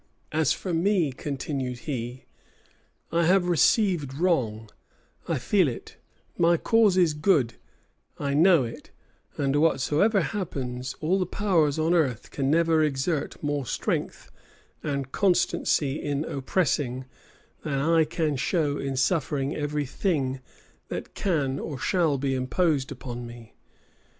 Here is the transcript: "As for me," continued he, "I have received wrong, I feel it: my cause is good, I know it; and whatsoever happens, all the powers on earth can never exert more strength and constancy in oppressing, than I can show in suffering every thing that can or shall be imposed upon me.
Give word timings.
"As 0.31 0.51
for 0.51 0.73
me," 0.73 1.11
continued 1.11 1.77
he, 1.81 2.25
"I 3.11 3.25
have 3.27 3.47
received 3.47 4.15
wrong, 4.15 4.67
I 5.27 5.37
feel 5.37 5.67
it: 5.67 5.97
my 6.39 6.57
cause 6.57 6.97
is 6.97 7.13
good, 7.13 7.53
I 8.17 8.33
know 8.33 8.63
it; 8.63 8.89
and 9.37 9.55
whatsoever 9.57 10.21
happens, 10.21 10.95
all 11.01 11.19
the 11.19 11.27
powers 11.27 11.77
on 11.77 11.93
earth 11.93 12.31
can 12.31 12.49
never 12.49 12.81
exert 12.83 13.43
more 13.43 13.67
strength 13.67 14.31
and 14.81 15.11
constancy 15.11 16.01
in 16.01 16.25
oppressing, 16.25 17.05
than 17.63 17.77
I 17.77 18.03
can 18.03 18.37
show 18.37 18.79
in 18.79 18.95
suffering 18.97 19.55
every 19.55 19.85
thing 19.85 20.41
that 20.87 21.13
can 21.13 21.59
or 21.59 21.77
shall 21.77 22.17
be 22.17 22.33
imposed 22.33 22.91
upon 22.91 23.27
me. 23.27 23.53